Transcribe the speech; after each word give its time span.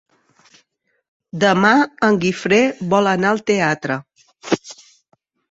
Demà 1.43 1.73
en 2.07 2.17
Guifré 2.23 2.59
vol 2.95 3.11
anar 3.13 3.35
al 3.35 3.45
teatre. 3.53 4.01